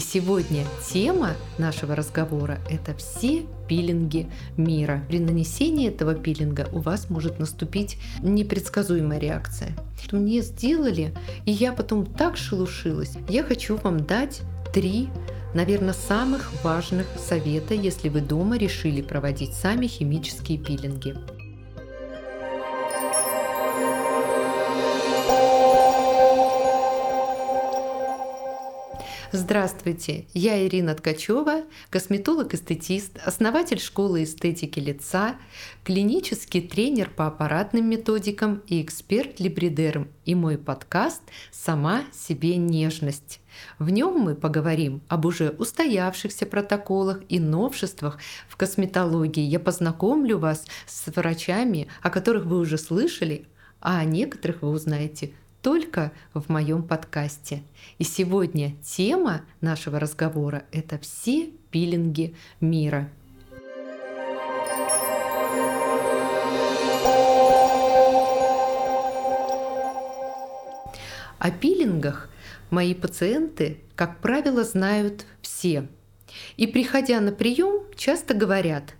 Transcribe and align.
И 0.00 0.02
сегодня 0.02 0.64
тема 0.90 1.32
нашего 1.58 1.94
разговора– 1.94 2.58
это 2.70 2.94
все 2.94 3.44
пилинги 3.68 4.30
мира. 4.56 5.04
При 5.08 5.18
нанесении 5.18 5.88
этого 5.90 6.14
пилинга 6.14 6.70
у 6.72 6.78
вас 6.78 7.10
может 7.10 7.38
наступить 7.38 7.98
непредсказуемая 8.22 9.18
реакция. 9.18 9.76
Мне 10.10 10.40
сделали, 10.40 11.12
и 11.44 11.52
я 11.52 11.74
потом 11.74 12.06
так 12.06 12.38
шелушилась. 12.38 13.12
Я 13.28 13.42
хочу 13.42 13.76
вам 13.76 14.06
дать 14.06 14.40
три 14.72 15.10
наверное, 15.52 15.92
самых 15.92 16.50
важных 16.64 17.06
совета, 17.18 17.74
если 17.74 18.08
вы 18.08 18.22
дома 18.22 18.56
решили 18.56 19.02
проводить 19.02 19.52
сами 19.52 19.86
химические 19.86 20.56
пилинги. 20.56 21.14
Здравствуйте, 29.32 30.26
я 30.34 30.66
Ирина 30.66 30.92
Ткачева, 30.96 31.62
косметолог-эстетист, 31.90 33.16
основатель 33.24 33.78
школы 33.78 34.24
эстетики 34.24 34.80
лица, 34.80 35.36
клинический 35.84 36.60
тренер 36.60 37.10
по 37.10 37.28
аппаратным 37.28 37.88
методикам 37.88 38.60
и 38.66 38.82
эксперт 38.82 39.38
либридерм 39.38 40.08
и 40.24 40.34
мой 40.34 40.58
подкаст 40.58 41.22
«Сама 41.52 42.02
себе 42.12 42.56
нежность». 42.56 43.40
В 43.78 43.90
нем 43.90 44.18
мы 44.18 44.34
поговорим 44.34 45.00
об 45.06 45.26
уже 45.26 45.50
устоявшихся 45.50 46.44
протоколах 46.44 47.20
и 47.28 47.38
новшествах 47.38 48.18
в 48.48 48.56
косметологии. 48.56 49.44
Я 49.44 49.60
познакомлю 49.60 50.38
вас 50.38 50.66
с 50.88 51.06
врачами, 51.06 51.86
о 52.02 52.10
которых 52.10 52.46
вы 52.46 52.58
уже 52.58 52.78
слышали, 52.78 53.46
а 53.80 54.00
о 54.00 54.04
некоторых 54.04 54.62
вы 54.62 54.70
узнаете 54.70 55.34
только 55.62 56.12
в 56.34 56.50
моем 56.50 56.82
подкасте. 56.82 57.62
И 57.98 58.04
сегодня 58.04 58.74
тема 58.82 59.42
нашего 59.60 60.00
разговора– 60.00 60.64
это 60.72 60.98
все 60.98 61.50
пилинги 61.70 62.34
мира. 62.60 63.10
О 71.38 71.50
пилингах 71.50 72.28
мои 72.70 72.94
пациенты, 72.94 73.80
как 73.96 74.20
правило, 74.20 74.62
знают 74.62 75.24
все. 75.40 75.88
И 76.56 76.66
приходя 76.66 77.20
на 77.20 77.32
прием, 77.32 77.84
часто 77.96 78.34
говорят– 78.34 78.94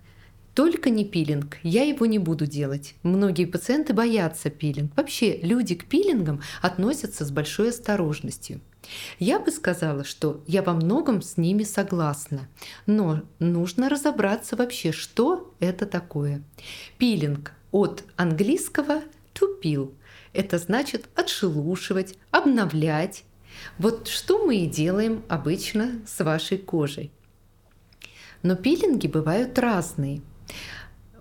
только 0.53 0.89
не 0.89 1.05
пилинг, 1.05 1.57
я 1.63 1.83
его 1.83 2.05
не 2.05 2.19
буду 2.19 2.45
делать. 2.45 2.95
Многие 3.03 3.45
пациенты 3.45 3.93
боятся 3.93 4.49
пилинг. 4.49 4.91
Вообще 4.97 5.37
люди 5.37 5.75
к 5.75 5.85
пилингам 5.85 6.41
относятся 6.61 7.25
с 7.25 7.31
большой 7.31 7.69
осторожностью. 7.69 8.59
Я 9.17 9.39
бы 9.39 9.51
сказала, 9.51 10.03
что 10.03 10.43
я 10.47 10.61
во 10.61 10.73
многом 10.73 11.21
с 11.21 11.37
ними 11.37 11.63
согласна, 11.63 12.49
но 12.85 13.21
нужно 13.39 13.87
разобраться 13.87 14.55
вообще, 14.55 14.91
что 14.91 15.53
это 15.59 15.85
такое. 15.85 16.41
Пилинг 16.97 17.53
от 17.71 18.03
английского 18.17 19.01
to 19.33 19.61
peel. 19.63 19.93
Это 20.33 20.57
значит 20.57 21.07
отшелушивать, 21.15 22.17
обновлять. 22.31 23.23
Вот 23.77 24.07
что 24.09 24.45
мы 24.45 24.57
и 24.57 24.67
делаем 24.67 25.23
обычно 25.29 26.01
с 26.05 26.21
вашей 26.23 26.57
кожей. 26.57 27.11
Но 28.43 28.55
пилинги 28.55 29.07
бывают 29.07 29.57
разные– 29.57 30.21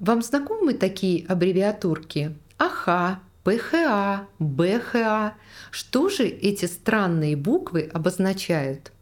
вам 0.00 0.22
знакомы 0.22 0.74
такие 0.74 1.26
аббревиатурки? 1.26 2.34
АХ, 2.58 3.20
ПХА, 3.44 4.26
БХА. 4.38 5.34
Что 5.70 6.08
же 6.08 6.26
эти 6.26 6.64
странные 6.64 7.36
буквы 7.36 7.88
обозначают? 7.92 8.92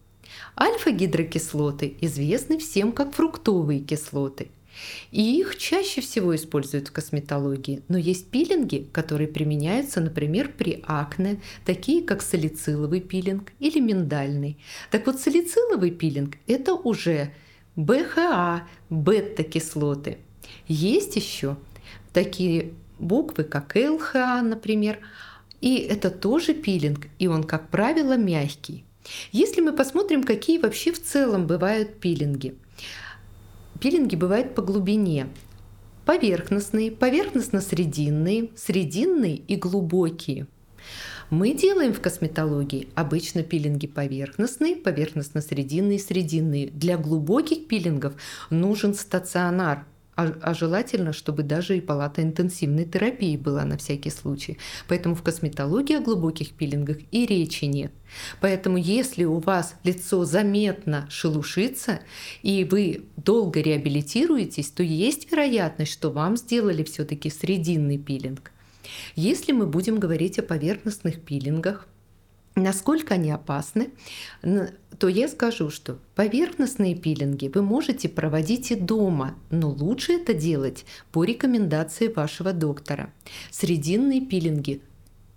Альфа-гидрокислоты 0.60 1.96
известны 2.00 2.58
всем 2.58 2.92
как 2.92 3.14
фруктовые 3.14 3.80
кислоты. 3.80 4.48
И 5.10 5.40
их 5.40 5.56
чаще 5.56 6.00
всего 6.00 6.36
используют 6.36 6.88
в 6.88 6.92
косметологии. 6.92 7.82
Но 7.88 7.98
есть 7.98 8.28
пилинги, 8.28 8.88
которые 8.92 9.26
применяются, 9.26 10.00
например, 10.00 10.52
при 10.56 10.82
акне, 10.86 11.40
такие 11.64 12.02
как 12.02 12.22
салициловый 12.22 13.00
пилинг 13.00 13.52
или 13.58 13.80
миндальный. 13.80 14.58
Так 14.90 15.06
вот, 15.06 15.18
салициловый 15.20 15.90
пилинг– 15.90 16.36
это 16.46 16.74
уже 16.74 17.32
БХА, 17.74 18.68
бета-кислоты– 18.88 20.18
есть 20.66 21.16
еще 21.16 21.56
такие 22.12 22.72
буквы, 22.98 23.44
как 23.44 23.74
ЛХА, 23.74 24.42
например, 24.42 24.98
и 25.60 25.76
это 25.76 26.10
тоже 26.10 26.54
пилинг, 26.54 27.06
и 27.18 27.26
он, 27.26 27.44
как 27.44 27.68
правило, 27.68 28.16
мягкий. 28.16 28.84
Если 29.32 29.60
мы 29.60 29.72
посмотрим, 29.72 30.22
какие 30.22 30.58
вообще 30.58 30.92
в 30.92 31.02
целом 31.02 31.46
бывают 31.46 31.98
пилинги. 32.00 32.54
Пилинги 33.80 34.16
бывают 34.16 34.54
по 34.54 34.62
глубине. 34.62 35.28
Поверхностные, 36.04 36.90
поверхностно-срединные, 36.90 38.50
срединные 38.56 39.36
и 39.36 39.56
глубокие. 39.56 40.46
Мы 41.30 41.52
делаем 41.52 41.92
в 41.92 42.00
косметологии 42.00 42.88
обычно 42.94 43.42
пилинги 43.42 43.86
поверхностные, 43.86 44.76
поверхностно-срединные, 44.76 45.98
срединные. 45.98 46.68
Для 46.68 46.96
глубоких 46.96 47.68
пилингов 47.68 48.14
нужен 48.48 48.94
стационар, 48.94 49.84
а, 50.18 50.34
а 50.42 50.52
желательно, 50.52 51.12
чтобы 51.12 51.44
даже 51.44 51.76
и 51.76 51.80
палата 51.80 52.22
интенсивной 52.22 52.84
терапии 52.84 53.36
была 53.36 53.64
на 53.64 53.76
всякий 53.76 54.10
случай. 54.10 54.58
Поэтому 54.88 55.14
в 55.14 55.22
косметологии 55.22 55.94
о 55.94 56.00
глубоких 56.00 56.54
пилингах 56.54 56.96
и 57.12 57.24
речи 57.24 57.66
нет. 57.66 57.92
Поэтому 58.40 58.78
если 58.78 59.22
у 59.22 59.38
вас 59.38 59.76
лицо 59.84 60.24
заметно 60.24 61.06
шелушится, 61.08 62.00
и 62.42 62.64
вы 62.64 63.04
долго 63.16 63.60
реабилитируетесь, 63.60 64.72
то 64.72 64.82
есть 64.82 65.30
вероятность, 65.30 65.92
что 65.92 66.10
вам 66.10 66.36
сделали 66.36 66.82
все-таки 66.82 67.30
срединный 67.30 67.96
пилинг. 67.96 68.50
Если 69.14 69.52
мы 69.52 69.68
будем 69.68 70.00
говорить 70.00 70.40
о 70.40 70.42
поверхностных 70.42 71.20
пилингах, 71.20 71.86
насколько 72.60 73.14
они 73.14 73.30
опасны, 73.30 73.90
то 74.42 75.08
я 75.08 75.28
скажу, 75.28 75.70
что 75.70 75.98
поверхностные 76.14 76.94
пилинги 76.94 77.50
вы 77.52 77.62
можете 77.62 78.08
проводить 78.08 78.70
и 78.70 78.74
дома, 78.74 79.34
но 79.50 79.70
лучше 79.70 80.14
это 80.14 80.34
делать 80.34 80.84
по 81.12 81.24
рекомендации 81.24 82.08
вашего 82.08 82.52
доктора. 82.52 83.12
Срединные 83.50 84.20
пилинги 84.20 84.82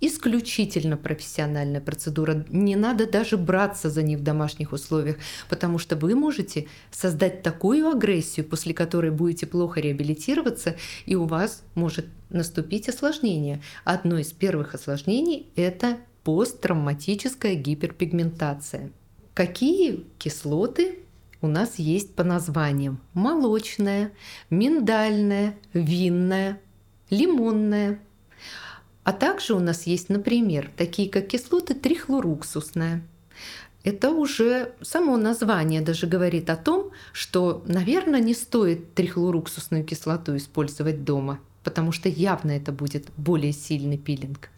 исключительно 0.01 0.97
профессиональная 0.97 1.79
процедура. 1.79 2.43
Не 2.49 2.75
надо 2.75 3.05
даже 3.05 3.37
браться 3.37 3.89
за 3.89 4.01
них 4.01 4.19
в 4.19 4.23
домашних 4.23 4.73
условиях, 4.73 5.17
потому 5.47 5.77
что 5.77 5.95
вы 5.95 6.15
можете 6.15 6.67
создать 6.91 7.43
такую 7.43 7.87
агрессию, 7.87 8.45
после 8.47 8.73
которой 8.73 9.11
будете 9.11 9.45
плохо 9.45 9.79
реабилитироваться, 9.79 10.75
и 11.05 11.15
у 11.15 11.25
вас 11.25 11.63
может 11.75 12.07
наступить 12.29 12.89
осложнение. 12.89 13.61
Одно 13.83 14.17
из 14.17 14.31
первых 14.31 14.73
осложнений– 14.73 15.47
это 15.55 15.97
посттравматическая 16.23 17.55
гиперпигментация. 17.55 18.91
Какие 19.33 20.05
кислоты 20.19 20.99
у 21.41 21.47
нас 21.47 21.79
есть 21.79 22.13
по 22.13 22.23
названиям? 22.23 22.99
Молочная, 23.13 24.11
миндальная, 24.49 25.57
винная, 25.73 26.59
лимонная. 27.09 27.99
А 29.03 29.13
также 29.13 29.55
у 29.55 29.59
нас 29.59 29.87
есть, 29.87 30.09
например, 30.09 30.69
такие 30.77 31.09
как 31.09 31.27
кислоты 31.27 31.73
трихлоруксусная. 31.73 33.01
Это 33.83 34.11
уже 34.11 34.73
само 34.81 35.17
название 35.17 35.81
даже 35.81 36.05
говорит 36.05 36.51
о 36.51 36.55
том, 36.55 36.91
что, 37.13 37.63
наверное, 37.65 38.19
не 38.19 38.35
стоит 38.35 38.93
трихлоруксусную 38.93 39.83
кислоту 39.83 40.37
использовать 40.37 41.03
дома, 41.03 41.39
потому 41.63 41.91
что 41.91 42.09
явно 42.09 42.51
это 42.51 42.71
будет 42.71 43.07
более 43.17 43.53
сильный 43.53 43.97
пилинг. 43.97 44.49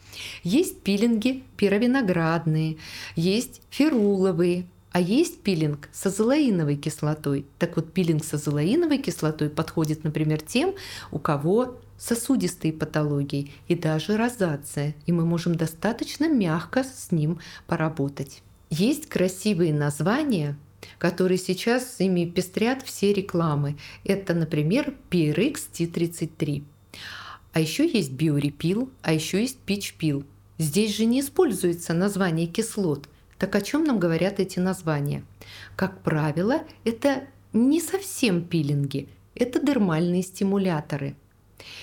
Есть 0.44 0.82
пилинги 0.82 1.44
пировиноградные, 1.58 2.78
есть 3.16 3.62
феруловые, 3.70 4.68
а 4.92 5.02
есть 5.02 5.42
пилинг 5.42 5.90
с 5.92 6.06
азолаиновой 6.06 6.76
кислотой. 6.76 7.48
Так 7.58 7.76
вот, 7.76 7.92
пилинг 7.92 8.24
с 8.24 8.36
азолаиновой 8.36 9.00
кислотой 9.00 9.50
подходит, 9.50 10.04
например, 10.04 10.42
тем, 10.42 10.76
у 11.12 11.18
кого 11.18 11.80
сосудистые 11.98 12.74
патологии 12.74 13.52
и 13.68 13.76
даже 13.76 14.18
розация, 14.18 14.94
и 15.06 15.12
мы 15.12 15.26
можем 15.26 15.56
достаточно 15.56 16.30
мягко 16.30 16.84
с 16.84 17.12
ним 17.12 17.40
поработать. 17.66 18.44
Есть 18.70 19.08
красивые 19.08 19.74
названия, 19.74 20.58
которые 21.00 21.38
сейчас 21.38 22.00
ими 22.00 22.26
пестрят 22.26 22.84
все 22.84 23.14
рекламы. 23.14 23.78
Это, 24.04 24.34
например, 24.34 24.94
PRX 25.10 25.60
T33. 25.74 26.64
А 27.54 27.60
еще 27.60 27.88
есть 27.88 28.12
биорепил, 28.12 28.90
а 29.02 29.14
еще 29.14 29.42
есть 29.42 29.60
пичпил. 29.60 30.24
Здесь 30.58 30.96
же 30.96 31.06
не 31.06 31.20
используется 31.20 31.94
название 31.94 32.48
кислот. 32.48 33.08
Так 33.38 33.56
о 33.56 33.62
чем 33.62 33.84
нам 33.84 34.00
говорят 34.00 34.40
эти 34.40 34.60
названия? 34.60 35.24
Как 35.76 36.02
правило, 36.02 36.64
это 36.84 37.24
не 37.52 37.82
совсем 37.82 38.44
пилинги, 38.44 39.10
это 39.36 39.60
дермальные 39.60 40.24
стимуляторы. 40.24 41.16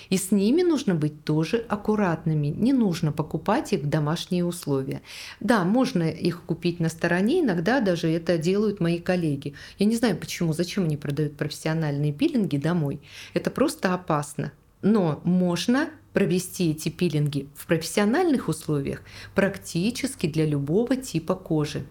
И 0.09 0.17
с 0.17 0.31
ними 0.31 0.61
нужно 0.61 0.95
быть 0.95 1.23
тоже 1.23 1.65
аккуратными. 1.67 2.47
Не 2.47 2.73
нужно 2.73 3.11
покупать 3.11 3.73
их 3.73 3.81
в 3.81 3.89
домашние 3.89 4.45
условия. 4.45 5.01
Да, 5.39 5.63
можно 5.63 6.03
их 6.03 6.43
купить 6.43 6.79
на 6.79 6.89
стороне, 6.89 7.41
иногда 7.41 7.79
даже 7.79 8.09
это 8.09 8.37
делают 8.37 8.79
мои 8.79 8.99
коллеги. 8.99 9.53
Я 9.79 9.85
не 9.85 9.95
знаю 9.95 10.17
почему, 10.17 10.53
зачем 10.53 10.83
они 10.83 10.97
продают 10.97 11.37
профессиональные 11.37 12.13
пилинги 12.13 12.57
домой. 12.57 12.99
Это 13.33 13.49
просто 13.49 13.93
опасно. 13.93 14.51
Но 14.81 15.21
можно 15.23 15.89
провести 16.13 16.71
эти 16.71 16.89
пилинги 16.89 17.47
в 17.55 17.67
профессиональных 17.67 18.47
условиях 18.47 19.01
практически 19.35 20.27
для 20.27 20.45
любого 20.45 20.95
типа 20.95 21.35
кожи. 21.35 21.85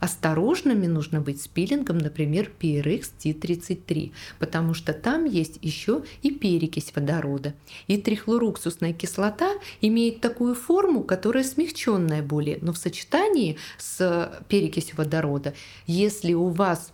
Осторожными 0.00 0.86
нужно 0.86 1.20
быть 1.20 1.42
с 1.42 1.48
пилингом, 1.48 1.98
например, 1.98 2.50
PRX 2.60 3.10
T33, 3.18 4.12
потому 4.38 4.74
что 4.74 4.92
там 4.92 5.24
есть 5.24 5.58
еще 5.62 6.04
и 6.22 6.30
перекись 6.30 6.92
водорода. 6.94 7.54
И 7.86 7.96
трихлоруксусная 7.96 8.92
кислота 8.92 9.50
имеет 9.80 10.20
такую 10.20 10.54
форму, 10.54 11.02
которая 11.02 11.42
смягченная 11.42 12.22
более, 12.22 12.58
но 12.60 12.72
в 12.72 12.78
сочетании 12.78 13.56
с 13.78 14.44
перекисью 14.48 14.96
водорода, 14.96 15.54
если 15.86 16.34
у 16.34 16.48
вас 16.48 16.92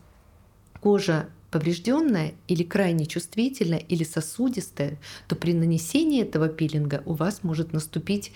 кожа 0.80 1.28
поврежденная 1.50 2.32
или 2.48 2.62
крайне 2.62 3.06
чувствительная 3.06 3.78
или 3.78 4.04
сосудистая, 4.04 4.98
то 5.28 5.36
при 5.36 5.52
нанесении 5.52 6.22
этого 6.22 6.48
пилинга 6.48 7.02
у 7.06 7.14
вас 7.14 7.42
может 7.42 7.72
наступить 7.72 8.32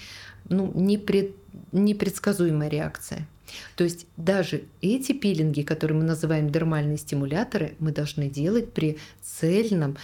ну, 0.49 0.71
непред, 0.75 1.33
непредсказуемая 1.73 2.69
реакция. 2.69 3.27
То 3.77 3.85
есть 3.85 4.07
даже 4.17 4.65
эти 4.81 5.13
пилинги, 5.13 5.63
которые 5.63 5.99
мы 5.99 6.05
называем 6.05 6.51
дермальные 6.51 6.99
стимуляторы, 6.99 7.75
мы 7.79 7.93
должны 7.93 8.29
делать 8.29 8.73
при 8.73 8.99
цельном 9.23 9.97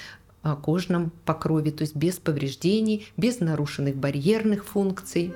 а, 0.43 0.57
кожном 0.57 1.13
покрове, 1.25 1.71
то 1.71 1.83
есть 1.83 1.97
без 1.97 2.17
повреждений, 2.17 3.09
без 3.17 3.41
нарушенных 3.41 3.97
барьерных 3.97 4.65
функций. 4.65 5.33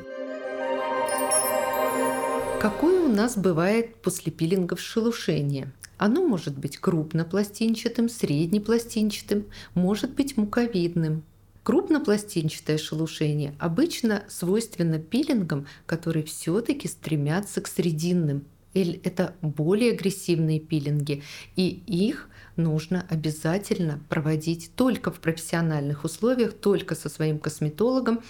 Какое 2.61 3.03
у 3.03 3.09
нас 3.09 3.37
бывает 3.37 3.97
после 3.97 4.32
пилингов 4.32 4.81
шелушение? 4.81 5.73
Оно 6.04 6.22
может 6.22 6.58
быть 6.58 6.76
крупнопластинчатым, 6.76 8.10
среднепластинчатым, 8.10 9.46
может 9.72 10.10
быть 10.10 10.36
муковидным. 10.36 11.22
Крупнопластинчатое 11.62 12.76
шелушение 12.76 13.54
обычно 13.58 14.22
свойственно 14.28 14.98
пилингам, 14.98 15.66
которые 15.86 16.26
все-таки 16.26 16.88
стремятся 16.88 17.62
к 17.62 17.68
срединным. 17.68 18.44
Это 18.74 19.34
более 19.40 19.92
агрессивные 19.92 20.60
пилинги, 20.60 21.22
и 21.56 21.82
их 21.86 22.28
нужно 22.56 23.06
обязательно 23.08 23.98
проводить 24.10 24.72
только 24.76 25.10
в 25.10 25.20
профессиональных 25.20 26.04
условиях, 26.04 26.52
только 26.52 26.96
со 26.96 27.08
своим 27.08 27.38
косметологом, 27.38 28.22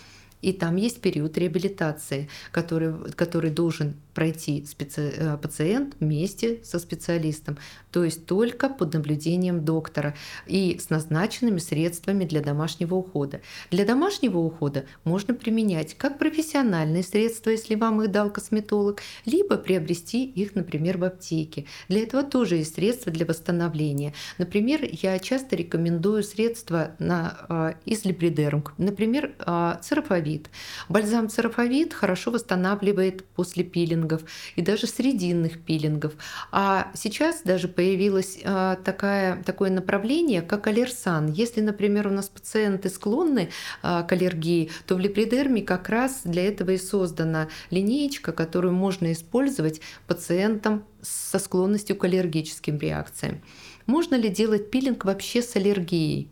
и 0.45 0.53
там 0.53 0.77
есть 0.77 1.01
период 1.01 1.39
реабилитации, 1.39 2.29
который, 2.53 2.93
который 3.13 3.51
должен 3.51 3.95
пройти 4.13 4.65
специ... 4.67 5.13
Э, 5.17 5.39
пациент 5.39 5.97
вместе 6.01 6.61
со 6.63 6.79
специалистом, 6.79 7.57
то 7.91 8.05
есть 8.05 8.27
только 8.27 8.69
под 8.69 8.93
наблюдением 8.93 9.65
доктора 9.65 10.15
и 10.47 10.79
с 10.79 10.91
назначенными 10.91 11.59
средствами 11.59 12.25
для 12.25 12.43
домашнего 12.43 12.95
ухода. 12.95 13.41
Для 13.71 13.87
домашнего 13.87 14.39
ухода 14.39 14.85
можно 15.05 15.33
применять 15.35 15.95
как 15.95 16.19
профессиональные 16.19 17.03
средства, 17.03 17.51
если 17.51 17.75
вам 17.75 18.03
их 18.03 18.11
дал 18.11 18.31
косметолог, 18.31 19.01
либо 19.25 19.57
приобрести 19.57 20.25
их, 20.25 20.55
например, 20.55 20.99
в 20.99 21.05
аптеке. 21.05 21.65
Для 21.89 22.03
этого 22.03 22.23
тоже 22.23 22.57
есть 22.57 22.75
средства 22.75 23.11
для 23.11 23.25
восстановления. 23.25 24.13
Например, 24.37 24.81
я 25.03 25.19
часто 25.19 25.57
рекомендую 25.57 26.23
средства 26.23 26.95
на, 26.99 27.39
э, 27.49 27.75
из 27.87 28.05
либридерм, 28.05 28.65
например, 28.77 29.35
э, 29.39 29.77
церафовид 29.83 30.34
церафовид. 30.35 30.51
Бальзам 30.89 31.29
церафовид 31.29 31.95
хорошо 31.95 32.31
восстанавливает 32.31 33.25
после 33.25 33.65
пилингов 33.65 34.23
и 34.57 34.63
даже 34.63 34.87
срединных 34.87 35.61
пилингов. 35.61 36.13
А 36.53 36.91
сейчас 36.95 37.43
даже 37.43 37.69
появилось 37.69 38.39
а, 38.45 38.77
такая, 38.77 39.43
такое 39.43 39.71
направление, 39.71 40.43
как 40.43 40.67
аллерсан. 40.67 41.33
Если, 41.33 41.61
например, 41.61 42.07
у 42.07 42.11
нас 42.11 42.29
пациенты 42.29 42.89
склонны 42.89 43.51
а, 43.83 44.03
к 44.03 44.13
аллергии, 44.13 44.71
то 44.87 44.97
в 44.97 45.01
липидерме 45.01 45.63
как 45.63 45.89
раз 45.89 46.23
для 46.25 46.47
этого 46.47 46.71
и 46.71 46.79
создана 46.79 47.49
линеечка, 47.71 48.33
которую 48.33 48.75
можно 48.75 49.13
использовать 49.13 49.81
пациентам 50.07 50.85
со 51.03 51.39
склонностью 51.39 51.97
к 51.97 52.05
аллергическим 52.05 52.79
реакциям. 52.79 53.41
Можно 53.87 54.15
ли 54.15 54.29
делать 54.29 54.71
пилинг 54.71 55.05
вообще 55.05 55.43
с 55.43 55.57
аллергией? 55.57 56.29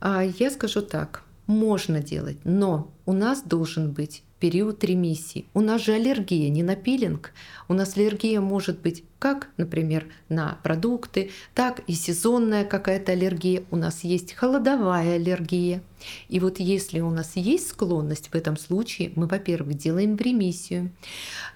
А, 0.00 0.24
я 0.24 0.50
скажу 0.50 0.82
так 0.82 1.22
можно 1.52 2.00
делать, 2.00 2.38
но 2.44 2.92
у 3.06 3.12
нас 3.12 3.42
должен 3.42 3.92
быть 3.92 4.22
период 4.42 4.82
ремиссии. 4.82 5.44
У 5.54 5.60
нас 5.60 5.84
же 5.84 5.92
аллергия 5.92 6.50
не 6.50 6.64
на 6.64 6.74
пилинг. 6.74 7.32
У 7.68 7.74
нас 7.74 7.96
аллергия 7.96 8.40
может 8.40 8.80
быть 8.80 9.04
как, 9.20 9.50
например, 9.56 10.06
на 10.28 10.58
продукты, 10.64 11.30
так 11.54 11.80
и 11.86 11.92
сезонная 11.92 12.64
какая-то 12.64 13.12
аллергия. 13.12 13.62
У 13.70 13.76
нас 13.76 14.02
есть 14.02 14.32
холодовая 14.32 15.14
аллергия. 15.14 15.80
И 16.28 16.40
вот 16.40 16.58
если 16.58 16.98
у 16.98 17.10
нас 17.10 17.36
есть 17.36 17.68
склонность 17.68 18.30
в 18.30 18.34
этом 18.34 18.56
случае, 18.56 19.12
мы, 19.14 19.28
во-первых, 19.28 19.76
делаем 19.78 20.16
ремиссию. 20.16 20.90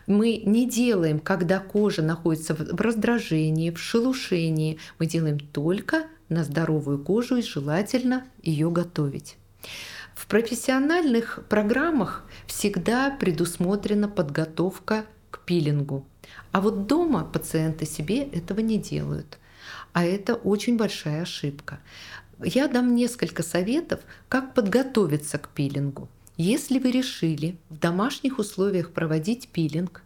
Мы 0.06 0.40
не 0.46 0.70
делаем, 0.70 1.18
когда 1.18 1.58
кожа 1.58 2.02
находится 2.02 2.54
в 2.54 2.80
раздражении, 2.80 3.72
в 3.72 3.80
шелушении. 3.80 4.78
Мы 5.00 5.06
делаем 5.06 5.40
только 5.40 6.04
на 6.28 6.44
здоровую 6.44 7.00
кожу 7.02 7.34
и 7.34 7.42
желательно 7.42 8.26
ее 8.44 8.70
готовить. 8.70 9.36
В 10.14 10.26
профессиональных 10.26 11.40
программах 11.48 12.24
всегда 12.46 13.10
предусмотрена 13.10 14.08
подготовка 14.08 15.04
к 15.30 15.40
пилингу. 15.40 16.06
А 16.52 16.60
вот 16.60 16.86
дома 16.86 17.24
пациенты 17.24 17.86
себе 17.86 18.22
этого 18.22 18.60
не 18.60 18.78
делают. 18.78 19.38
А 19.92 20.04
это 20.04 20.34
очень 20.34 20.76
большая 20.76 21.22
ошибка. 21.22 21.80
Я 22.42 22.68
дам 22.68 22.94
несколько 22.94 23.42
советов, 23.42 24.00
как 24.28 24.54
подготовиться 24.54 25.38
к 25.38 25.48
пилингу. 25.48 26.08
Если 26.36 26.78
вы 26.78 26.90
решили 26.90 27.56
в 27.70 27.78
домашних 27.78 28.38
условиях 28.38 28.92
проводить 28.92 29.48
пилинг, 29.48 30.02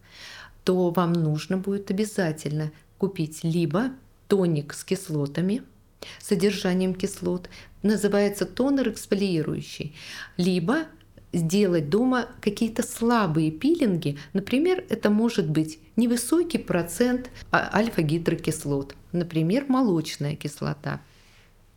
то 0.65 0.91
вам 0.91 1.13
нужно 1.13 1.57
будет 1.57 1.91
обязательно 1.91 2.73
купить 2.99 3.43
либо 3.43 3.91
тоник 4.29 4.75
с 4.75 4.85
кислотами– 4.85 5.63
содержанием 6.19 6.95
кислот, 6.95 7.49
называется 7.83 8.47
тонер 8.47 8.91
эксфолиирующий, 8.91 9.95
либо 10.37 10.87
сделать 11.33 11.89
дома 11.89 12.29
какие-то 12.41 12.83
слабые 12.83 13.51
пилинги. 13.51 14.19
Например, 14.33 14.85
это 14.89 15.11
может 15.11 15.49
быть 15.49 15.79
невысокий 15.97 16.59
процент 16.59 17.31
а, 17.51 17.71
альфа-гидрокислот, 17.73 18.95
например, 19.13 19.67
молочная 19.69 20.35
кислота. 20.35 21.01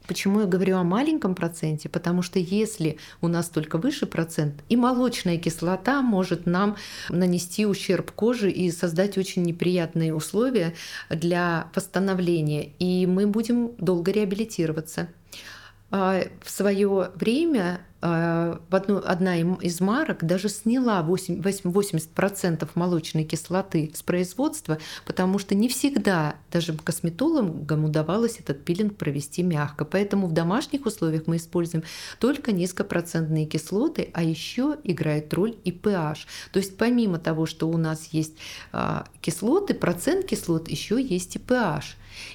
Почему 0.08 0.42
я 0.42 0.46
говорю 0.46 0.78
о 0.78 0.84
маленьком 0.84 1.34
проценте? 1.34 1.88
Потому 1.88 2.22
что 2.22 2.38
если 2.38 2.98
у 3.22 3.28
нас 3.28 3.50
только 3.50 3.78
выше 3.78 4.06
процент, 4.06 4.56
и 4.68 4.76
молочная 4.76 5.38
кислота 5.38 6.02
может 6.02 6.46
нам 6.46 6.76
нанести 7.10 7.66
ущерб 7.66 8.12
коже 8.12 8.52
и 8.52 8.70
создать 8.72 9.18
очень 9.18 9.44
неприятные 9.44 10.14
условия 10.14 10.74
для 11.10 11.70
восстановления, 11.74 12.72
и 12.80 13.06
мы 13.08 13.28
будем 13.28 13.72
долго 13.78 14.12
реабилитироваться. 14.12 15.08
А, 15.96 16.24
в 16.42 16.50
свое 16.50 17.12
время 17.14 17.82
а, 18.02 18.60
одна 18.72 19.38
из 19.38 19.80
марок 19.80 20.24
даже 20.24 20.50
сняла 20.50 21.06
80% 21.08 22.68
молочной 22.74 23.26
кислоты 23.26 23.92
с 23.94 24.02
производства, 24.02 24.80
потому 25.06 25.38
что 25.38 25.54
не 25.54 25.70
всегда 25.70 26.38
даже 26.52 26.74
косметологам 26.74 27.86
удавалось 27.86 28.40
этот 28.40 28.66
пилинг 28.66 28.98
провести 28.98 29.44
мягко. 29.44 29.86
Поэтому 29.86 30.26
в 30.26 30.32
домашних 30.32 30.88
условиях 30.88 31.28
мы 31.28 31.36
используем 31.36 31.84
только 32.20 32.54
низкопроцентные 32.54 33.46
кислоты, 33.46 34.10
а 34.14 34.24
еще 34.24 34.78
играет 34.84 35.32
роль 35.32 35.56
и 35.64 35.70
pH. 35.70 36.26
То 36.52 36.58
есть 36.58 36.76
помимо 36.76 37.20
того, 37.20 37.46
что 37.46 37.70
у 37.70 37.78
нас 37.78 38.08
есть 38.08 38.34
а, 38.72 39.06
кислоты, 39.22 39.76
процент 39.76 40.26
кислот 40.26 40.70
еще 40.70 41.00
есть 41.00 41.36
и 41.36 41.40
pH. 41.40 41.84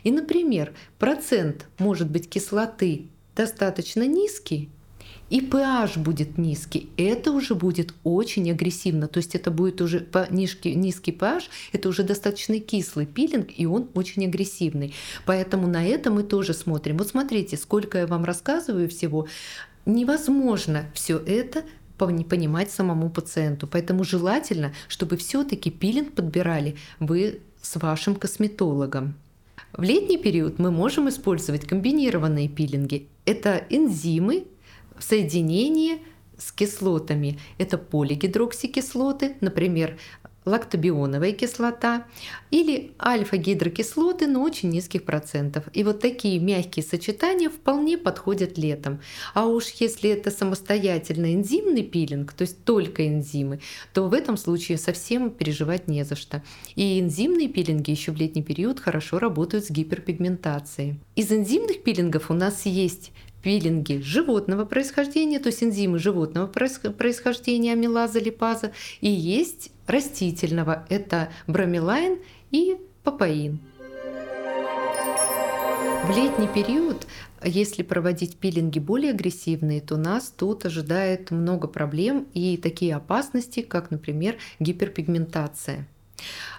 И, 0.04 0.12
например, 0.12 0.74
процент 1.00 1.66
может 1.78 2.08
быть 2.08 2.30
кислоты 2.30 3.08
достаточно 3.38 4.06
низкий, 4.06 4.68
и 5.30 5.40
pH 5.40 5.98
будет 5.98 6.38
низкий, 6.38 6.88
это 6.96 7.32
уже 7.32 7.54
будет 7.54 7.94
очень 8.02 8.50
агрессивно. 8.50 9.08
То 9.08 9.18
есть 9.18 9.34
это 9.34 9.50
будет 9.50 9.80
уже 9.80 10.00
по 10.00 10.26
низкий, 10.30 10.74
низкий 10.74 11.12
pH, 11.12 11.44
это 11.72 11.88
уже 11.88 12.02
достаточно 12.02 12.58
кислый 12.58 13.06
пилинг, 13.06 13.48
и 13.56 13.66
он 13.66 13.88
очень 13.94 14.24
агрессивный. 14.24 14.94
Поэтому 15.24 15.66
на 15.66 15.86
это 15.86 16.10
мы 16.10 16.22
тоже 16.22 16.52
смотрим. 16.52 16.96
Вот 16.98 17.08
смотрите, 17.08 17.56
сколько 17.56 17.98
я 17.98 18.06
вам 18.06 18.24
рассказываю 18.24 18.88
всего. 18.88 19.28
Невозможно 19.86 20.86
все 20.94 21.18
это 21.18 21.62
понимать 21.96 22.70
самому 22.70 23.10
пациенту. 23.10 23.66
Поэтому 23.66 24.04
желательно, 24.04 24.72
чтобы 24.88 25.16
все-таки 25.16 25.70
пилинг 25.70 26.14
подбирали 26.14 26.76
вы 27.00 27.40
с 27.62 27.76
вашим 27.76 28.14
косметологом. 28.14 29.14
В 29.72 29.82
летний 29.82 30.16
период 30.16 30.58
мы 30.58 30.70
можем 30.70 31.08
использовать 31.08 31.66
комбинированные 31.66 32.48
пилинги. 32.48 33.08
Это 33.28 33.66
энзимы, 33.68 34.46
в 34.96 35.04
соединении 35.04 35.98
с 36.38 36.50
кислотами. 36.50 37.38
Это 37.58 37.76
полигидроксикислоты, 37.76 39.36
например, 39.42 39.98
лактобионовая 40.48 41.32
кислота 41.32 42.04
или 42.50 42.92
альфа-гидрокислоты, 43.00 44.26
но 44.26 44.42
очень 44.42 44.70
низких 44.70 45.04
процентов. 45.04 45.64
И 45.72 45.84
вот 45.84 46.00
такие 46.00 46.38
мягкие 46.40 46.84
сочетания 46.84 47.50
вполне 47.50 47.98
подходят 47.98 48.58
летом. 48.58 49.00
А 49.34 49.46
уж 49.46 49.68
если 49.78 50.10
это 50.10 50.30
самостоятельно 50.30 51.34
энзимный 51.34 51.82
пилинг, 51.82 52.32
то 52.32 52.42
есть 52.42 52.64
только 52.64 53.06
энзимы, 53.06 53.60
то 53.92 54.08
в 54.08 54.14
этом 54.14 54.36
случае 54.36 54.78
совсем 54.78 55.30
переживать 55.30 55.88
не 55.88 56.04
за 56.04 56.16
что. 56.16 56.42
И 56.74 56.98
энзимные 57.00 57.48
пилинги 57.48 57.90
еще 57.90 58.12
в 58.12 58.16
летний 58.16 58.42
период 58.42 58.80
хорошо 58.80 59.18
работают 59.18 59.66
с 59.66 59.70
гиперпигментацией. 59.70 60.98
Из 61.14 61.30
энзимных 61.30 61.82
пилингов 61.82 62.30
у 62.30 62.34
нас 62.34 62.66
есть 62.66 63.12
пилинги 63.48 64.02
животного 64.02 64.66
происхождения, 64.66 65.38
то 65.38 65.46
есть 65.46 65.62
энзимы 65.62 65.98
животного 65.98 66.48
происхождения, 66.48 67.72
амилаза, 67.72 68.18
липаза, 68.18 68.72
и 69.00 69.08
есть 69.08 69.72
растительного, 69.86 70.84
это 70.90 71.30
бромелайн 71.46 72.18
и 72.50 72.76
папаин. 73.02 73.60
В 76.04 76.14
летний 76.14 76.48
период, 76.48 77.06
если 77.42 77.82
проводить 77.82 78.36
пилинги 78.36 78.80
более 78.80 79.12
агрессивные, 79.12 79.80
то 79.80 79.96
нас 79.96 80.28
тут 80.28 80.66
ожидает 80.66 81.30
много 81.30 81.68
проблем 81.68 82.26
и 82.34 82.58
такие 82.58 82.94
опасности, 82.94 83.62
как, 83.62 83.90
например, 83.90 84.36
гиперпигментация. 84.60 85.88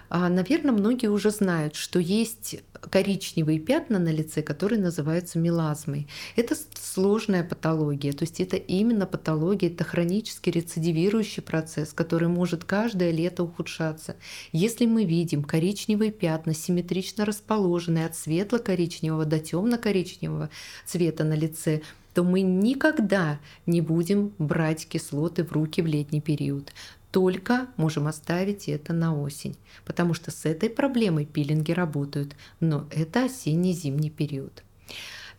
А, 0.08 0.28
Наверное, 0.28 0.72
многие 0.72 1.06
уже 1.06 1.30
знают, 1.30 1.76
что 1.76 2.00
есть 2.00 2.56
коричневые 2.90 3.60
пятна 3.60 3.98
на 3.98 4.10
лице, 4.10 4.42
которые 4.42 4.80
называются 4.80 5.38
мелазмой. 5.38 6.08
Это 6.34 6.56
сложная 6.74 7.44
патология, 7.44 8.12
то 8.12 8.24
есть 8.24 8.40
это 8.40 8.56
именно 8.56 9.06
патология, 9.06 9.68
это 9.68 9.84
хронический 9.84 10.50
рецидивирующий 10.50 11.42
процесс, 11.42 11.92
который 11.92 12.28
может 12.28 12.64
каждое 12.64 13.12
лето 13.12 13.44
ухудшаться. 13.44 14.16
Если 14.50 14.86
мы 14.86 15.04
видим 15.04 15.44
коричневые 15.44 16.10
пятна, 16.10 16.54
симметрично 16.54 17.24
расположенные 17.24 18.06
от 18.06 18.16
светло-коричневого 18.16 19.24
до 19.26 19.38
темно-коричневого 19.38 20.50
цвета 20.86 21.22
на 21.22 21.34
лице, 21.34 21.82
то 22.14 22.24
мы 22.24 22.40
никогда 22.40 23.38
не 23.66 23.80
будем 23.80 24.32
брать 24.38 24.86
кислоты 24.88 25.44
в 25.44 25.52
руки 25.52 25.80
в 25.80 25.86
летний 25.86 26.20
период 26.20 26.72
только 27.10 27.68
можем 27.76 28.06
оставить 28.06 28.68
это 28.68 28.92
на 28.92 29.18
осень, 29.20 29.56
потому 29.84 30.14
что 30.14 30.30
с 30.30 30.44
этой 30.44 30.70
проблемой 30.70 31.26
пилинги 31.26 31.72
работают, 31.72 32.36
но 32.60 32.86
это 32.90 33.24
осенне-зимний 33.24 34.10
период. 34.10 34.62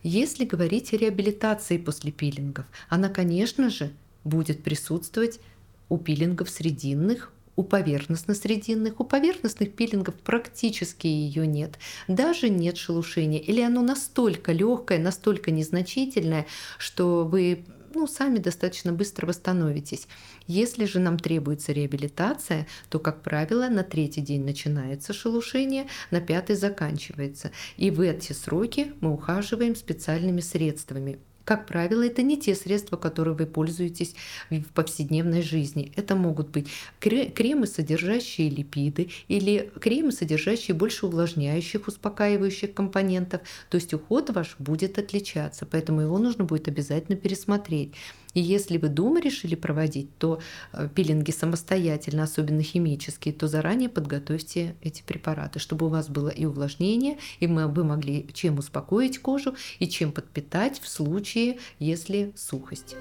Если 0.02 0.44
говорить 0.44 0.92
о 0.92 0.96
реабилитации 0.96 1.78
после 1.78 2.10
пилингов, 2.10 2.66
она, 2.88 3.08
конечно 3.08 3.70
же, 3.70 3.92
будет 4.24 4.62
присутствовать 4.62 5.40
у 5.88 5.98
пилингов 5.98 6.50
срединных, 6.50 7.32
у 7.54 7.62
поверхностно-срединных, 7.62 8.94
у 8.98 9.04
поверхностных 9.04 9.74
пилингов 9.74 10.14
практически 10.14 11.06
ее 11.06 11.46
нет. 11.46 11.78
Даже 12.08 12.48
нет 12.48 12.78
шелушения. 12.78 13.38
Или 13.38 13.60
оно 13.60 13.82
настолько 13.82 14.52
легкое, 14.52 14.98
настолько 14.98 15.50
незначительное, 15.50 16.46
что 16.78 17.24
вы 17.24 17.64
ну, 17.94 18.06
сами 18.06 18.38
достаточно 18.38 18.92
быстро 18.92 19.26
восстановитесь. 19.26 20.08
Если 20.46 20.84
же 20.84 20.98
нам 20.98 21.18
требуется 21.18 21.72
реабилитация, 21.72 22.66
то, 22.88 22.98
как 22.98 23.22
правило, 23.22 23.68
на 23.68 23.82
третий 23.82 24.20
день 24.20 24.44
начинается 24.44 25.12
шелушение, 25.12 25.86
на 26.10 26.20
пятый 26.20 26.56
заканчивается. 26.56 27.50
И 27.76 27.90
в 27.90 28.00
эти 28.00 28.32
сроки 28.32 28.92
мы 29.00 29.12
ухаживаем 29.12 29.74
специальными 29.74 30.40
средствами. 30.40 31.18
Как 31.44 31.66
правило, 31.66 32.06
это 32.06 32.22
не 32.22 32.38
те 32.38 32.54
средства, 32.54 32.96
которые 32.96 33.34
вы 33.34 33.46
пользуетесь 33.46 34.14
в 34.50 34.64
повседневной 34.74 35.42
жизни. 35.42 35.92
Это 35.96 36.14
могут 36.14 36.48
быть 36.48 36.68
кремы, 37.00 37.66
содержащие 37.66 38.48
липиды 38.48 39.10
или 39.28 39.70
кремы, 39.80 40.12
содержащие 40.12 40.74
больше 40.74 41.06
увлажняющих, 41.06 41.88
успокаивающих 41.88 42.74
компонентов. 42.74 43.40
То 43.70 43.76
есть 43.76 43.92
уход 43.92 44.30
ваш 44.30 44.56
будет 44.58 44.98
отличаться, 44.98 45.66
поэтому 45.66 46.02
его 46.02 46.18
нужно 46.18 46.44
будет 46.44 46.68
обязательно 46.68 47.16
пересмотреть. 47.16 47.94
И 48.34 48.40
если 48.40 48.78
вы 48.78 48.88
дома 48.88 49.20
решили 49.20 49.54
проводить, 49.54 50.16
то 50.18 50.40
э, 50.72 50.88
пилинги 50.94 51.30
самостоятельно, 51.30 52.22
особенно 52.22 52.62
химические, 52.62 53.34
то 53.34 53.46
заранее 53.46 53.88
подготовьте 53.88 54.74
эти 54.80 55.02
препараты, 55.02 55.58
чтобы 55.58 55.86
у 55.86 55.88
вас 55.88 56.08
было 56.08 56.28
и 56.28 56.44
увлажнение, 56.44 57.18
и 57.40 57.46
вы 57.46 57.84
могли 57.84 58.28
чем 58.32 58.58
успокоить 58.58 59.18
кожу, 59.18 59.54
и 59.78 59.88
чем 59.88 60.12
подпитать 60.12 60.80
в 60.80 60.88
случае, 60.88 61.58
если 61.78 62.32
сухость. 62.36 62.96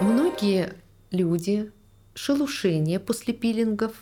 Многие 0.00 0.74
люди 1.10 1.70
шелушение 2.14 3.00
после 3.00 3.32
пилингов 3.32 3.92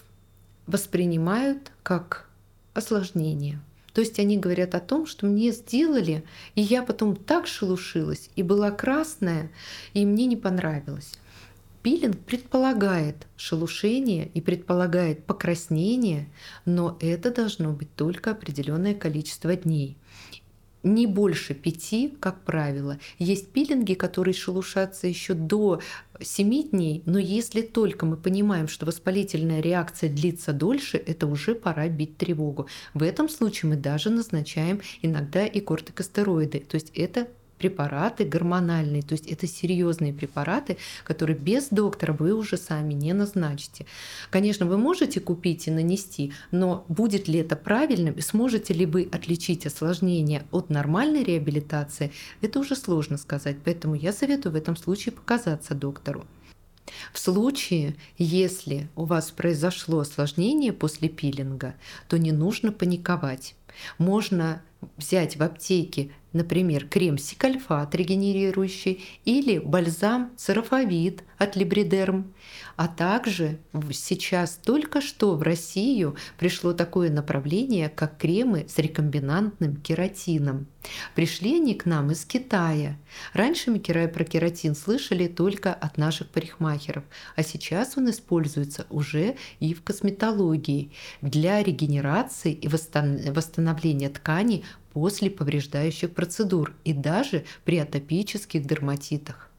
воспринимают 0.67 1.73
как 1.83 2.29
осложнение– 2.75 3.61
то 4.01 4.03
есть 4.03 4.19
они 4.19 4.39
говорят 4.39 4.75
о 4.75 4.81
том, 4.81 5.05
что 5.05 5.27
мне 5.27 5.53
сделали, 5.53 6.25
и 6.55 6.63
я 6.63 6.83
потом 6.83 7.15
так 7.15 7.47
шелушилась, 7.47 8.31
и 8.35 8.43
была 8.43 8.71
красная, 8.71 9.51
и 9.93 10.07
мне 10.07 10.25
не 10.25 10.39
понравилось. 10.39 11.19
Пилинг 11.83 12.19
предполагает 12.21 13.27
шелушение 13.37 14.31
и 14.33 14.41
предполагает 14.41 15.27
покраснение, 15.27 16.31
но 16.65 16.97
это 16.99 17.31
должно 17.31 17.75
быть 17.75 17.95
только 17.95 18.31
определенное 18.31 18.95
количество 18.95 19.55
дней 19.55 19.99
не 20.83 21.07
больше 21.07 21.55
пяти, 21.55 22.15
как 22.21 22.43
правило. 22.43 22.99
Есть 23.19 23.51
пилинги, 23.51 23.95
которые 23.95 24.35
шелушатся 24.35 25.07
еще 25.07 25.35
до 25.35 25.81
7 26.21 26.71
дней, 26.71 27.03
но 27.07 27.19
если 27.19 27.63
только 27.63 28.07
мы 28.07 28.17
понимаем, 28.17 28.69
что 28.69 28.87
воспалительная 28.87 29.61
реакция 29.61 30.11
длится 30.11 30.53
дольше, 30.53 30.97
это 30.99 31.27
уже 31.27 31.55
пора 31.55 31.89
бить 31.89 32.17
тревогу. 32.17 32.67
В 32.95 33.03
этом 33.03 33.29
случае 33.29 33.71
мы 33.71 33.77
даже 33.77 34.11
назначаем 34.11 34.81
иногда 35.03 35.47
и 35.47 35.61
кортикостероиды, 35.61 36.61
то 36.61 36.75
есть 36.75 36.91
это 36.95 37.29
препараты 37.61 38.25
гормональные, 38.25 39.03
то 39.03 39.13
есть 39.13 39.27
это 39.27 39.47
серьезные 39.47 40.15
препараты, 40.15 40.79
которые 41.05 41.37
без 41.37 41.69
доктора 41.69 42.15
вы 42.15 42.33
уже 42.33 42.57
сами 42.57 42.95
не 42.95 43.13
назначите. 43.13 43.85
Конечно, 44.31 44.65
вы 44.65 44.79
можете 44.79 45.21
купить 45.21 45.69
и 45.69 45.71
нанести, 45.71 46.33
но 46.51 46.85
будет 46.89 47.29
ли 47.29 47.41
это 47.41 47.55
правильным 47.57 48.17
сможете 48.31 48.75
ли 48.75 48.87
вы 48.87 49.09
отличить 49.11 49.67
осложнения 49.67 50.45
от 50.51 50.71
нормальной 50.71 51.25
реабилитации, 51.25 52.13
это 52.41 52.61
уже 52.61 52.77
сложно 52.77 53.19
сказать. 53.19 53.57
Поэтому 53.65 53.95
я 53.95 54.13
советую 54.13 54.53
в 54.53 54.57
этом 54.57 54.77
случае 54.77 55.13
показаться 55.13 55.75
доктору. 55.75 56.25
В 57.13 57.19
случае, 57.19 57.95
если 58.19 58.89
у 58.97 59.05
вас 59.05 59.31
произошло 59.31 60.01
осложнение 60.01 60.73
после 60.73 61.09
пилинга, 61.09 61.75
то 62.09 62.19
не 62.19 62.33
нужно 62.33 62.73
паниковать. 62.73 63.55
Можно 63.99 64.63
взять 64.97 65.37
в 65.37 65.43
аптеке, 65.43 66.11
например, 66.33 66.87
крем 66.87 67.19
сикальфат 67.19 67.95
регенерирующий 67.95 69.05
или 69.25 69.59
бальзам 69.59 70.31
церафовид 70.37 71.25
от 71.39 71.57
Либридерм. 71.57 72.33
А 72.77 72.89
также 72.89 73.59
сейчас 73.93 74.57
только 74.57 75.01
что 75.01 75.37
в 75.37 75.43
Россию 75.43 76.17
пришло 76.39 76.73
такое 76.73 77.11
направление, 77.11 77.89
как 77.89 78.19
кремы 78.19 78.67
с 78.69 78.79
рекомбинантным 78.79 79.77
кератином. 79.77 80.67
Пришли 81.15 81.57
они 81.57 81.75
к 81.75 81.85
нам 81.85 82.11
из 82.11 82.25
Китая. 82.25 82.97
Раньше 83.35 83.71
мы 83.71 83.81
про 83.81 84.25
кератин 84.25 84.75
слышали 84.75 85.27
только 85.27 85.75
от 85.75 85.99
наших 85.99 86.29
парикмахеров, 86.29 87.05
а 87.37 87.43
сейчас 87.43 87.99
он 87.99 88.11
используется 88.11 88.87
уже 88.89 89.37
и 89.59 89.75
в 89.75 89.83
косметологии 89.83 90.91
для 91.21 91.63
регенерации 91.63 92.53
и 92.53 92.69
восстановления 92.69 94.09
тканей 94.09 94.65
после 94.93 95.31
повреждающих 95.31 96.15
процедур 96.15 96.73
и 96.85 96.93
даже 96.93 97.45
при 97.65 97.79
атопических 97.79 98.65
дерматитах. 98.65 99.50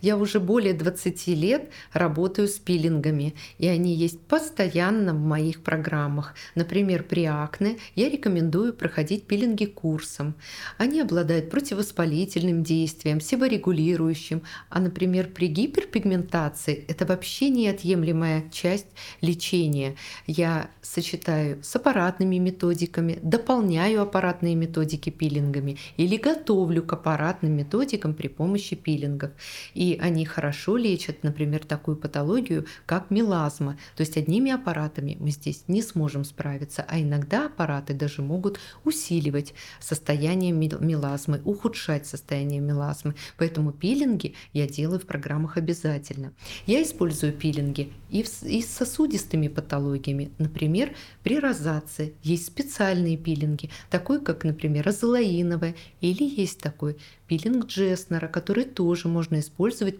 Я 0.00 0.16
уже 0.16 0.40
более 0.40 0.74
20 0.74 1.26
лет 1.28 1.70
работаю 1.92 2.48
с 2.48 2.58
пилингами, 2.58 3.34
и 3.58 3.66
они 3.66 3.94
есть 3.94 4.20
постоянно 4.20 5.14
в 5.14 5.20
моих 5.20 5.62
программах. 5.62 6.34
Например, 6.54 7.02
при 7.02 7.24
акне 7.24 7.78
я 7.94 8.08
рекомендую 8.08 8.72
проходить 8.74 9.24
пилинги 9.26 9.66
курсом. 9.66 10.34
Они 10.78 11.00
обладают 11.00 11.50
противовоспалительным 11.50 12.62
действием, 12.62 13.20
себорегулирующим, 13.20 14.42
а, 14.68 14.80
например, 14.80 15.28
при 15.28 15.48
гиперпигментации 15.48 16.84
это 16.88 17.06
вообще 17.06 17.48
неотъемлемая 17.48 18.50
часть 18.50 18.86
лечения. 19.20 19.96
Я 20.26 20.70
сочетаю 20.80 21.62
с 21.62 21.74
аппаратными 21.76 22.36
методиками, 22.36 23.18
дополняю 23.22 24.02
аппаратные 24.02 24.54
методики 24.54 25.10
пилингами 25.10 25.78
или 25.96 26.16
готовлю 26.16 26.82
к 26.82 26.92
аппаратным 26.92 27.52
методикам 27.52 28.14
при 28.14 28.28
помощи 28.28 28.76
пилингов. 28.76 29.30
И 29.74 29.98
они 30.00 30.24
хорошо 30.24 30.76
лечат, 30.76 31.22
например, 31.22 31.64
такую 31.64 31.96
патологию, 31.96 32.66
как 32.86 33.10
мелазма. 33.10 33.78
То 33.96 34.02
есть 34.02 34.16
одними 34.16 34.50
аппаратами 34.50 35.16
мы 35.20 35.30
здесь 35.30 35.64
не 35.68 35.82
сможем 35.82 36.24
справиться, 36.24 36.84
а 36.88 37.00
иногда 37.00 37.46
аппараты 37.46 37.94
даже 37.94 38.22
могут 38.22 38.58
усиливать 38.84 39.54
состояние 39.80 40.52
мелазмы, 40.52 41.40
ухудшать 41.44 42.06
состояние 42.06 42.60
мелазмы. 42.60 43.14
Поэтому 43.36 43.72
пилинги 43.72 44.34
я 44.52 44.66
делаю 44.66 45.00
в 45.00 45.06
программах 45.06 45.56
обязательно. 45.56 46.32
Я 46.66 46.82
использую 46.82 47.32
пилинги 47.32 47.92
и, 48.10 48.22
в, 48.22 48.42
и 48.42 48.62
с 48.62 48.68
сосудистыми 48.68 49.48
патологиями. 49.48 50.30
Например, 50.38 50.94
при 51.22 51.38
розации 51.38 52.14
есть 52.22 52.46
специальные 52.46 53.16
пилинги, 53.16 53.70
такой 53.90 54.20
как, 54.20 54.44
например, 54.44 54.88
азолаиновая, 54.88 55.74
или 56.00 56.24
есть 56.24 56.60
такой 56.60 56.96
пилинг 57.26 57.66
Джеснера, 57.66 58.28
который 58.28 58.64
тоже 58.64 59.08
можно 59.08 59.38
использовать 59.40 59.51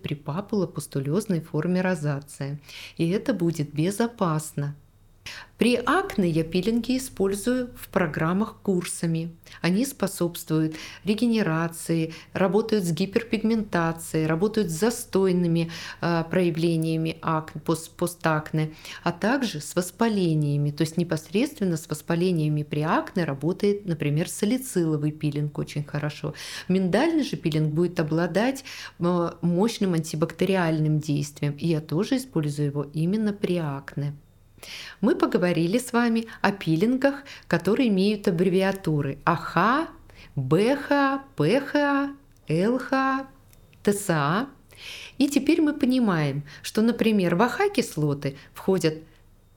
при 0.02 0.14
папулопустулезной 0.14 1.40
форме 1.40 1.80
розации. 1.80 2.60
И 2.96 3.08
это 3.10 3.34
будет 3.34 3.72
безопасно. 3.72 4.76
При 5.62 5.76
акне 5.76 6.28
я 6.28 6.42
пилинги 6.42 6.96
использую 6.96 7.70
в 7.76 7.88
программах 7.88 8.56
курсами. 8.62 9.30
Они 9.60 9.86
способствуют 9.86 10.74
регенерации, 11.04 12.14
работают 12.32 12.84
с 12.84 12.90
гиперпигментацией, 12.90 14.26
работают 14.26 14.70
с 14.70 14.80
застойными 14.80 15.70
э, 16.00 16.24
проявлениями 16.28 17.16
акне, 17.22 17.60
пост, 17.60 17.92
постакне, 17.92 18.72
а 19.04 19.12
также 19.12 19.60
с 19.60 19.76
воспалениями. 19.76 20.72
То 20.72 20.82
есть 20.82 20.96
непосредственно 20.96 21.76
с 21.76 21.88
воспалениями 21.88 22.64
при 22.64 22.80
акне 22.80 23.22
работает, 23.24 23.86
например, 23.86 24.28
салициловый 24.28 25.12
пилинг 25.12 25.56
очень 25.58 25.84
хорошо. 25.84 26.34
Миндальный 26.66 27.22
же 27.22 27.36
пилинг 27.36 27.72
будет 27.72 28.00
обладать 28.00 28.64
э, 28.98 29.30
мощным 29.42 29.94
антибактериальным 29.94 30.98
действием. 30.98 31.52
И 31.52 31.68
я 31.68 31.80
тоже 31.80 32.16
использую 32.16 32.66
его 32.66 32.82
именно 32.92 33.32
при 33.32 33.58
акне. 33.58 34.16
Мы 35.00 35.14
поговорили 35.14 35.78
с 35.78 35.92
вами 35.92 36.26
о 36.40 36.52
пилингах, 36.52 37.24
которые 37.48 37.88
имеют 37.88 38.28
аббревиатуры 38.28 39.18
АХ, 39.24 39.88
БХ, 40.36 41.22
ПХ, 41.36 41.74
ЛХ, 42.48 42.92
ТСА. 43.82 44.48
И 45.18 45.28
теперь 45.28 45.60
мы 45.60 45.74
понимаем, 45.74 46.42
что, 46.62 46.82
например, 46.82 47.36
в 47.36 47.42
АХ-кислоты 47.42 48.36
входят 48.54 48.94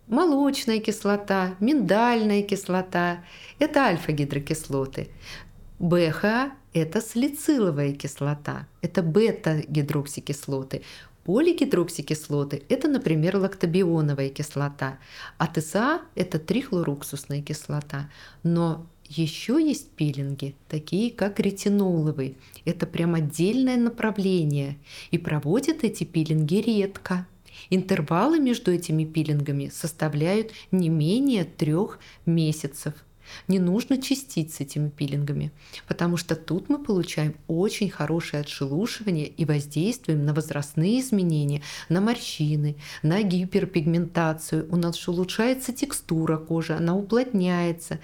молочная 0.07 0.79
кислота, 0.79 1.55
миндальная 1.59 2.43
кислота– 2.43 3.23
это 3.59 3.85
альфа-гидрокислоты. 3.85 5.09
БХ– 5.79 6.51
это 6.73 7.01
салициловая 7.01 7.93
кислота, 7.93 8.67
это 8.81 9.01
бета-гидроксикислоты. 9.01 10.83
Полигидроксикислоты– 11.25 12.61
это, 12.69 12.87
например, 12.87 13.37
лактобионовая 13.37 14.29
кислота, 14.29 14.99
а 15.39 15.47
ТСА– 15.47 16.01
это 16.15 16.37
трихлоруксусная 16.37 17.41
кислота. 17.41 18.11
Но 18.43 18.85
еще 19.07 19.53
есть 19.59 19.89
пилинги, 19.89 20.53
такие 20.69 21.09
как 21.11 21.39
ретиноловый. 21.39 22.37
Это 22.63 22.85
прям 22.85 23.15
отдельное 23.15 23.75
направление. 23.75 24.77
И 25.09 25.17
проводят 25.17 25.83
эти 25.83 26.03
пилинги 26.03 26.57
редко. 26.57 27.25
Интервалы 27.71 28.39
между 28.39 28.71
этими 28.71 29.03
пилингами 29.03 29.71
составляют 29.73 30.51
не 30.69 30.89
менее 30.89 31.43
трех 31.43 31.97
месяцев. 32.27 32.93
Не 33.47 33.59
нужно 33.59 34.01
чистить 34.01 34.53
с 34.53 34.59
этими 34.59 34.89
пилингами, 34.89 35.51
потому 35.87 36.17
что 36.17 36.35
тут 36.35 36.69
мы 36.69 36.77
получаем 36.77 37.35
очень 37.47 37.89
хорошее 37.89 38.41
отшелушивание 38.41 39.27
и 39.27 39.45
воздействуем 39.45 40.25
на 40.25 40.33
возрастные 40.33 40.99
изменения, 40.99 41.61
на 41.89 42.01
морщины, 42.01 42.75
на 43.03 43.21
гиперпигментацию. 43.21 44.67
У 44.71 44.75
нас 44.75 45.07
улучшается 45.07 45.73
текстура 45.73 46.37
кожи, 46.37 46.73
она 46.73 46.95
уплотняется, 46.95 47.99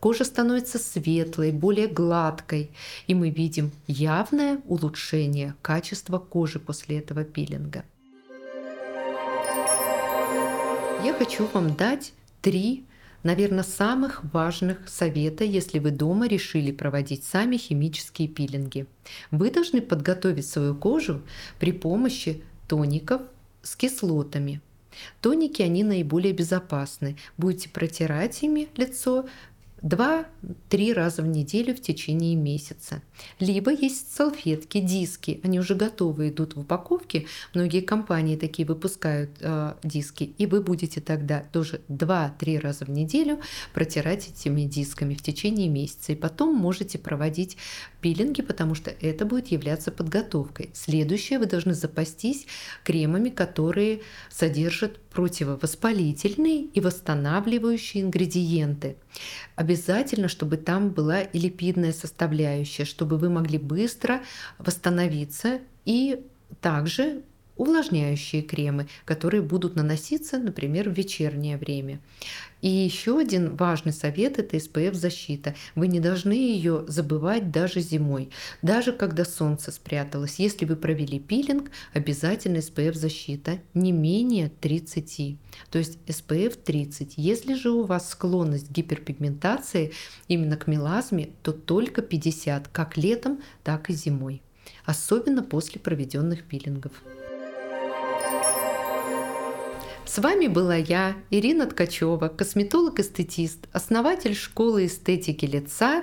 кожа 0.00 0.24
становится 0.24 0.78
светлой, 0.78 1.52
более 1.52 1.86
гладкой, 1.86 2.70
и 3.06 3.14
мы 3.14 3.30
видим 3.30 3.70
явное 3.86 4.60
улучшение 4.66 5.54
качества 5.62 6.18
кожи 6.18 6.58
после 6.58 6.98
этого 6.98 7.24
пилинга. 7.24 7.84
Я 11.04 11.14
хочу 11.14 11.46
вам 11.52 11.74
дать 11.74 12.12
три 12.42 12.84
наверное, 13.22 13.64
самых 13.64 14.24
важных 14.32 14.88
совета, 14.88 15.44
если 15.44 15.78
вы 15.78 15.90
дома 15.90 16.26
решили 16.26 16.72
проводить 16.72 17.24
сами 17.24 17.56
химические 17.56 18.28
пилинги. 18.28 18.86
Вы 19.30 19.50
должны 19.50 19.80
подготовить 19.80 20.46
свою 20.46 20.74
кожу 20.74 21.22
при 21.58 21.72
помощи 21.72 22.42
тоников 22.68 23.22
с 23.62 23.76
кислотами. 23.76 24.60
Тоники, 25.20 25.62
они 25.62 25.84
наиболее 25.84 26.32
безопасны. 26.32 27.16
Будете 27.36 27.68
протирать 27.68 28.42
ими 28.42 28.68
лицо 28.76 29.26
два-три 29.82 30.92
раза 30.92 31.22
в 31.22 31.26
неделю 31.26 31.74
в 31.74 31.80
течение 31.80 32.34
месяца. 32.36 33.02
Либо 33.38 33.70
есть 33.72 34.14
салфетки, 34.14 34.80
диски, 34.80 35.40
они 35.42 35.58
уже 35.58 35.74
готовы 35.74 36.28
идут 36.28 36.54
в 36.54 36.60
упаковке. 36.60 37.26
Многие 37.54 37.80
компании 37.80 38.36
такие 38.36 38.66
выпускают 38.66 39.30
э, 39.40 39.74
диски, 39.82 40.24
и 40.38 40.46
вы 40.46 40.60
будете 40.60 41.00
тогда 41.00 41.42
тоже 41.52 41.80
2-3 41.88 42.58
раза 42.60 42.84
в 42.84 42.90
неделю 42.90 43.40
протирать 43.72 44.28
этими 44.28 44.62
дисками 44.62 45.14
в 45.14 45.22
течение 45.22 45.68
месяца. 45.68 46.12
И 46.12 46.16
потом 46.16 46.54
можете 46.54 46.98
проводить 46.98 47.56
пилинги, 48.00 48.42
потому 48.42 48.74
что 48.74 48.90
это 48.90 49.24
будет 49.24 49.48
являться 49.48 49.90
подготовкой. 49.90 50.70
Следующее, 50.74 51.38
вы 51.38 51.46
должны 51.46 51.74
запастись 51.74 52.46
кремами, 52.84 53.30
которые 53.30 54.00
содержат 54.30 54.98
противовоспалительные 55.10 56.66
и 56.66 56.80
восстанавливающие 56.80 58.02
ингредиенты. 58.02 58.96
Обязательно, 59.60 60.28
чтобы 60.28 60.56
там 60.56 60.88
была 60.88 61.20
и 61.20 61.38
липидная 61.38 61.92
составляющая, 61.92 62.86
чтобы 62.86 63.18
вы 63.18 63.28
могли 63.28 63.58
быстро 63.58 64.22
восстановиться 64.56 65.58
и 65.84 66.24
также 66.62 67.24
увлажняющие 67.60 68.40
кремы, 68.40 68.88
которые 69.04 69.42
будут 69.42 69.76
наноситься, 69.76 70.38
например, 70.38 70.88
в 70.88 70.94
вечернее 70.94 71.58
время. 71.58 72.00
И 72.62 72.70
еще 72.70 73.18
один 73.18 73.54
важный 73.54 73.92
совет– 73.92 74.38
это 74.38 74.56
SPF-защита. 74.56 75.54
Вы 75.74 75.88
не 75.88 76.00
должны 76.00 76.32
ее 76.32 76.84
забывать 76.88 77.50
даже 77.50 77.80
зимой, 77.80 78.30
даже 78.62 78.92
когда 78.92 79.26
солнце 79.26 79.72
спряталось. 79.72 80.38
Если 80.38 80.64
вы 80.64 80.74
провели 80.74 81.18
пилинг, 81.18 81.70
обязательно 81.92 82.58
SPF-защита 82.58 83.60
не 83.74 83.92
менее 83.92 84.50
30. 84.60 85.36
То 85.70 85.78
есть 85.78 85.98
SPF 86.06 86.58
30. 86.64 87.14
Если 87.18 87.52
же 87.52 87.70
у 87.70 87.84
вас 87.84 88.08
склонность 88.08 88.68
к 88.68 88.72
гиперпигментации 88.72 89.92
именно 90.28 90.56
к 90.56 90.66
мелазме, 90.66 91.28
то 91.42 91.52
только 91.52 92.00
50, 92.00 92.68
как 92.68 92.96
летом, 92.96 93.40
так 93.64 93.90
и 93.90 93.92
зимой. 93.92 94.40
Особенно 94.86 95.42
после 95.42 95.78
проведенных 95.78 96.44
пилингов. 96.44 96.92
С 100.10 100.18
вами 100.18 100.48
была 100.48 100.74
я, 100.74 101.14
Ирина 101.30 101.66
Ткачева, 101.66 102.28
косметолог-эстетист, 102.28 103.68
основатель 103.72 104.34
школы 104.34 104.86
эстетики 104.86 105.44
лица 105.44 106.02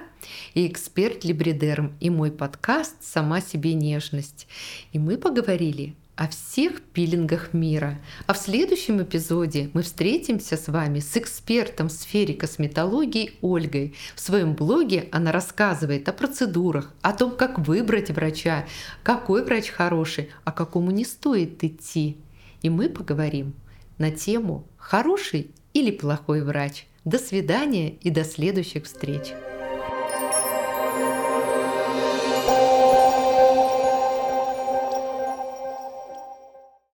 и 0.54 0.66
эксперт 0.66 1.26
Либридерм 1.26 1.94
и 2.00 2.10
мой 2.10 2.32
подкаст 2.32 2.96
«Сама 3.02 3.42
себе 3.42 3.74
нежность». 3.74 4.48
И 4.94 4.98
мы 4.98 5.18
поговорили 5.18 5.94
о 6.18 6.28
всех 6.28 6.82
пилингах 6.82 7.54
мира. 7.54 8.00
А 8.26 8.34
в 8.34 8.38
следующем 8.38 9.02
эпизоде 9.02 9.70
мы 9.74 9.84
встретимся 9.84 10.58
с 10.58 10.68
вами 10.68 11.00
с 11.00 11.16
экспертом 11.16 11.88
в 11.88 11.92
сфере 11.92 12.34
косметологии 12.34 13.34
Ольгой. 13.42 13.96
В 14.16 14.20
своем 14.20 14.56
блоге 14.56 15.08
она 15.12 15.32
рассказывает 15.32 16.10
о 16.10 16.14
процедурах, 16.14 16.92
о 17.02 17.14
том, 17.14 17.38
как 17.38 17.60
выбрать 17.60 18.10
врача, 18.10 18.66
какой 19.04 19.46
врач 19.46 19.70
хороший, 19.70 20.30
а 20.44 20.52
какому 20.52 20.92
не 20.92 21.06
стоит 21.06 21.64
идти. 21.64 22.18
И 22.62 22.70
мы 22.70 22.90
поговорим 22.90 23.54
на 23.98 24.12
тему 24.12 24.68
«Хороший 24.78 25.52
или 25.74 25.92
плохой 25.92 26.42
врач?». 26.42 26.88
До 27.06 27.20
свидания 27.20 27.92
и 27.92 28.10
до 28.10 28.26
следующих 28.26 28.84
встреч! 28.84 29.34